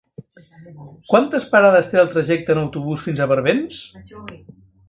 Quantes 1.11 1.45
parades 1.51 1.91
té 1.93 2.01
el 2.05 2.11
trajecte 2.15 2.57
en 2.57 2.63
autobús 2.65 3.07
fins 3.09 3.21
a 3.27 3.31
Barbens? 3.35 3.87